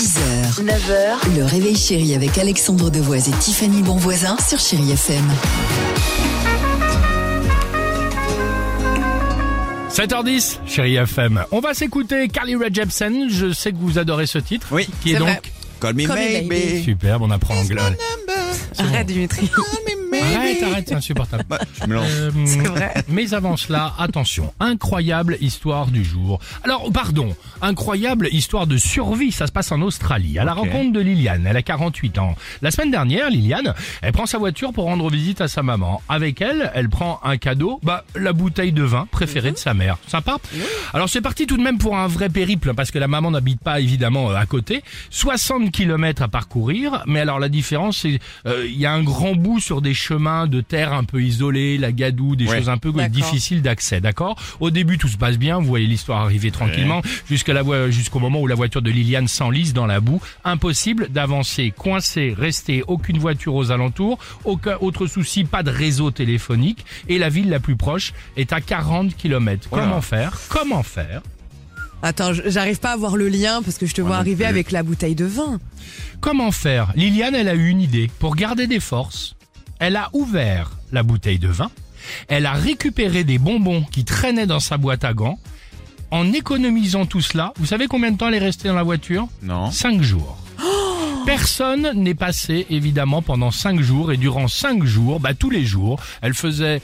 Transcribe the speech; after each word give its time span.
6h, 0.00 0.64
9h, 0.64 1.36
le 1.36 1.44
réveil 1.44 1.76
chéri 1.76 2.14
avec 2.14 2.38
Alexandre 2.38 2.88
Devoise 2.88 3.28
et 3.28 3.32
Tiffany 3.32 3.82
Bonvoisin 3.82 4.34
sur 4.38 4.58
Chéri 4.58 4.92
FM. 4.92 5.22
7h10, 9.90 10.56
chérie 10.66 10.96
FM. 10.96 11.44
On 11.50 11.60
va 11.60 11.74
s'écouter 11.74 12.28
Carly 12.28 12.56
Rae 12.56 12.72
Jepsen. 12.72 13.28
Je 13.28 13.52
sais 13.52 13.72
que 13.72 13.76
vous 13.76 13.98
adorez 13.98 14.24
ce 14.24 14.38
titre. 14.38 14.68
Oui. 14.70 14.88
Qui 15.02 15.10
est, 15.12 15.18
donc 15.18 15.28
vrai. 15.28 15.42
Call 15.82 15.94
me 15.94 16.06
Call 16.06 16.16
me 16.16 16.22
maybe. 16.22 16.48
maybe. 16.48 16.82
superbe. 16.84 17.20
On 17.22 17.30
apprend 17.30 17.54
l'anglais. 17.54 17.82
Arrête 18.78 19.06
Dimitri. 19.06 19.50
Arrête, 20.22 20.62
arrête, 20.62 20.88
c'est 20.88 20.94
insupportable. 20.94 21.44
Ouais, 21.50 21.58
je 21.80 21.86
me 21.86 21.94
lance. 21.94 22.06
Euh, 22.08 22.30
C'est 22.44 22.66
vrai. 22.66 22.94
Mais 23.08 23.32
avant 23.34 23.56
cela, 23.56 23.94
attention, 23.98 24.52
incroyable 24.60 25.36
histoire 25.40 25.86
du 25.86 26.04
jour. 26.04 26.40
Alors, 26.64 26.90
pardon, 26.92 27.34
incroyable 27.62 28.28
histoire 28.32 28.66
de 28.66 28.76
survie, 28.76 29.32
ça 29.32 29.46
se 29.46 29.52
passe 29.52 29.72
en 29.72 29.80
Australie, 29.80 30.38
à 30.38 30.44
la 30.44 30.52
rencontre 30.52 30.92
de 30.92 31.00
Liliane, 31.00 31.46
elle 31.46 31.56
a 31.56 31.62
48 31.62 32.18
ans. 32.18 32.34
La 32.62 32.70
semaine 32.70 32.90
dernière, 32.90 33.30
Liliane, 33.30 33.74
elle 34.02 34.12
prend 34.12 34.26
sa 34.26 34.38
voiture 34.38 34.72
pour 34.72 34.84
rendre 34.84 35.08
visite 35.10 35.40
à 35.40 35.48
sa 35.48 35.62
maman. 35.62 36.02
Avec 36.08 36.40
elle, 36.40 36.70
elle 36.74 36.88
prend 36.88 37.20
un 37.24 37.36
cadeau, 37.36 37.80
bah, 37.82 38.04
la 38.14 38.32
bouteille 38.32 38.72
de 38.72 38.82
vin 38.82 39.06
préférée 39.10 39.52
de 39.52 39.56
sa 39.58 39.74
mère. 39.74 39.96
Sympa 40.06 40.38
Alors 40.92 41.08
c'est 41.08 41.20
parti 41.20 41.46
tout 41.46 41.56
de 41.56 41.62
même 41.62 41.78
pour 41.78 41.96
un 41.96 42.06
vrai 42.06 42.28
périple, 42.28 42.74
parce 42.74 42.90
que 42.90 42.98
la 42.98 43.08
maman 43.08 43.30
n'habite 43.30 43.60
pas 43.60 43.80
évidemment 43.80 44.30
euh, 44.30 44.34
à 44.34 44.46
côté. 44.46 44.82
60 45.10 45.70
km 45.70 46.22
à 46.22 46.28
parcourir, 46.28 47.02
mais 47.06 47.20
alors 47.20 47.38
la 47.38 47.48
différence, 47.48 47.98
c'est 47.98 48.18
euh, 48.46 48.66
il 48.66 48.78
y 48.78 48.86
a 48.86 48.92
un 48.92 49.02
grand 49.02 49.34
bout 49.34 49.60
sur 49.60 49.80
des 49.80 49.94
chemins 49.94 50.09
de 50.18 50.60
terre 50.60 50.92
un 50.92 51.04
peu 51.04 51.22
isolés, 51.22 51.78
la 51.78 51.92
gadoue, 51.92 52.36
des 52.36 52.46
Ouais. 52.46 52.58
choses 52.58 52.68
un 52.68 52.78
peu 52.78 52.92
difficiles 53.08 53.62
d'accès, 53.62 54.00
d'accord? 54.00 54.36
Au 54.58 54.70
début, 54.70 54.98
tout 54.98 55.08
se 55.08 55.16
passe 55.16 55.38
bien, 55.38 55.58
vous 55.58 55.66
voyez 55.66 55.86
l'histoire 55.86 56.20
arriver 56.22 56.50
tranquillement, 56.50 57.02
jusqu'à 57.28 57.52
la 57.52 57.90
jusqu'au 57.90 58.18
moment 58.18 58.40
où 58.40 58.46
la 58.46 58.54
voiture 58.54 58.82
de 58.82 58.90
Liliane 58.90 59.28
s'enlise 59.28 59.72
dans 59.72 59.86
la 59.86 60.00
boue. 60.00 60.20
Impossible 60.44 61.08
d'avancer, 61.10 61.72
coincé, 61.76 62.34
rester, 62.36 62.82
aucune 62.88 63.18
voiture 63.18 63.54
aux 63.54 63.70
alentours, 63.70 64.18
aucun 64.44 64.76
autre 64.80 65.06
souci, 65.06 65.44
pas 65.44 65.62
de 65.62 65.70
réseau 65.70 66.10
téléphonique, 66.10 66.84
et 67.08 67.18
la 67.18 67.28
ville 67.28 67.48
la 67.48 67.60
plus 67.60 67.76
proche 67.76 68.12
est 68.36 68.52
à 68.52 68.60
40 68.60 69.16
km. 69.16 69.68
Comment 69.70 70.00
faire? 70.00 70.38
Comment 70.48 70.82
faire? 70.82 71.22
Attends, 72.02 72.32
j'arrive 72.46 72.80
pas 72.80 72.92
à 72.92 72.96
voir 72.96 73.16
le 73.16 73.28
lien 73.28 73.60
parce 73.62 73.76
que 73.76 73.84
je 73.86 73.94
te 73.94 74.00
vois 74.00 74.16
arriver 74.16 74.44
plus. 74.44 74.50
avec 74.50 74.70
la 74.72 74.82
bouteille 74.82 75.14
de 75.14 75.26
vin. 75.26 75.60
Comment 76.20 76.50
faire? 76.50 76.92
Liliane, 76.96 77.34
elle 77.34 77.48
a 77.48 77.54
eu 77.54 77.68
une 77.68 77.82
idée. 77.82 78.10
Pour 78.18 78.36
garder 78.36 78.66
des 78.66 78.80
forces, 78.80 79.34
elle 79.80 79.96
a 79.96 80.10
ouvert 80.12 80.70
la 80.92 81.02
bouteille 81.02 81.38
de 81.38 81.48
vin, 81.48 81.70
elle 82.28 82.46
a 82.46 82.52
récupéré 82.52 83.24
des 83.24 83.38
bonbons 83.38 83.82
qui 83.90 84.04
traînaient 84.04 84.46
dans 84.46 84.60
sa 84.60 84.76
boîte 84.76 85.04
à 85.04 85.12
gants. 85.12 85.38
En 86.12 86.32
économisant 86.32 87.06
tout 87.06 87.20
cela, 87.20 87.52
vous 87.56 87.66
savez 87.66 87.86
combien 87.86 88.10
de 88.10 88.16
temps 88.16 88.28
elle 88.28 88.34
est 88.34 88.38
restée 88.38 88.68
dans 88.68 88.74
la 88.74 88.82
voiture? 88.82 89.28
Non. 89.42 89.70
Cinq 89.70 90.02
jours. 90.02 90.39
Personne 91.30 91.92
n'est 91.94 92.16
passé 92.16 92.66
évidemment 92.70 93.22
pendant 93.22 93.52
cinq 93.52 93.80
jours 93.80 94.10
et 94.10 94.16
durant 94.16 94.48
cinq 94.48 94.82
jours, 94.82 95.20
bah 95.20 95.32
tous 95.32 95.48
les 95.48 95.64
jours, 95.64 96.00
elle 96.22 96.34
faisait 96.34 96.82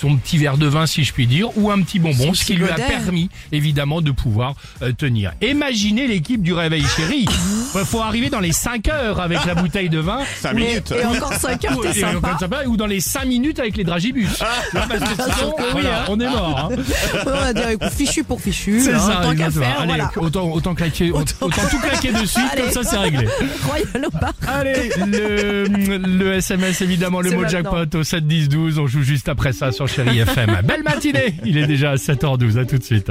son 0.00 0.16
petit 0.16 0.38
verre 0.38 0.56
de 0.56 0.66
vin 0.66 0.86
si 0.86 1.04
je 1.04 1.12
puis 1.12 1.26
dire 1.26 1.50
ou 1.58 1.70
un 1.70 1.82
petit 1.82 1.98
bonbon, 1.98 2.32
ce 2.32 2.46
qui 2.46 2.54
lui 2.54 2.66
a 2.70 2.74
permis 2.74 3.28
évidemment 3.52 4.00
de 4.00 4.10
pouvoir 4.12 4.54
euh, 4.80 4.92
tenir. 4.92 5.32
Imaginez 5.42 6.06
l'équipe 6.06 6.40
du 6.40 6.54
réveil 6.54 6.84
chéri. 6.96 7.26
Il 7.74 7.84
faut 7.84 8.00
arriver 8.00 8.30
dans 8.30 8.40
les 8.40 8.52
5 8.52 8.88
heures 8.88 9.20
avec 9.20 9.44
la 9.44 9.54
bouteille 9.54 9.90
de 9.90 9.98
vin. 9.98 10.20
5 10.40 10.52
ou- 10.54 10.56
minutes. 10.56 10.94
Et 10.98 11.04
encore 11.04 11.34
5 11.34 11.62
heures, 11.66 11.80
t'es 11.82 11.92
sympa. 12.00 12.36
sympa, 12.40 12.62
ou 12.66 12.78
dans 12.78 12.86
les 12.86 13.00
5 13.00 13.26
minutes 13.26 13.58
avec 13.58 13.76
les 13.76 13.84
dragibus. 13.84 14.38
Là, 14.72 14.86
parce 14.88 15.00
que 15.00 15.22
sinon, 15.22 15.54
voilà, 15.72 16.04
on 16.08 16.18
est 16.18 16.30
mort. 16.30 16.70
hein. 16.72 16.76
On 17.26 17.30
va 17.30 17.52
dire, 17.52 17.68
écoute, 17.68 17.90
fichu 17.90 18.24
pour 18.24 18.40
fichu. 18.40 18.80
C'est 18.80 18.94
hein, 18.94 18.98
ça, 19.00 19.20
tant 19.22 19.34
qu'à 19.36 19.50
faire, 19.50 19.80
Allez, 19.80 19.86
voilà. 19.88 20.10
autant, 20.16 20.50
autant, 20.50 20.74
claquer, 20.74 21.10
autant, 21.10 21.48
tout 21.50 21.78
claquer 21.80 22.12
de 22.12 22.24
suite, 22.24 22.42
Allez. 22.52 22.62
comme 22.62 22.72
ça 22.72 22.82
c'est 22.84 22.96
réglé. 22.96 23.26
Royal 23.66 24.06
au 24.06 24.10
bar. 24.18 24.32
Allez, 24.46 24.90
le, 25.06 25.66
le 25.98 26.32
SMS 26.34 26.80
évidemment, 26.80 27.20
le 27.20 27.30
mot 27.30 27.42
maintenant. 27.42 27.72
jackpot 27.72 27.98
au 27.98 28.02
7 28.04 28.26
10 28.26 28.48
12, 28.48 28.78
on 28.78 28.86
joue 28.86 29.02
juste 29.02 29.28
après 29.28 29.52
ça 29.52 29.72
sur 29.72 29.88
Chéri 29.88 30.18
FM. 30.20 30.58
Belle 30.64 30.82
matinée, 30.82 31.34
il 31.44 31.58
est 31.58 31.66
déjà 31.66 31.92
à 31.92 31.96
7h12, 31.96 32.58
à 32.58 32.64
tout 32.64 32.78
de 32.78 32.84
suite. 32.84 33.10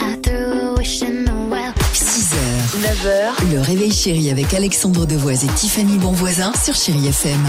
I 0.00 0.20
threw 0.22 0.34
a 0.34 0.78
wish 0.78 1.02
in 1.02 1.24
the 1.24 1.50
well. 1.50 1.72
6h, 1.92 2.36
9h, 2.82 3.52
le 3.54 3.60
réveil 3.60 3.92
chéri 3.92 4.30
avec 4.30 4.52
Alexandre 4.54 5.06
Devoise 5.06 5.44
et 5.44 5.48
Tiffany 5.48 5.98
Bonvoisin 5.98 6.52
sur 6.54 6.74
Chéri 6.74 7.06
FM. 7.08 7.40